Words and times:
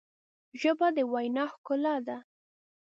ژبه 0.61 0.87
د 0.95 0.97
وینا 1.11 1.45
ښکلا 1.53 1.95
ده 2.07 2.17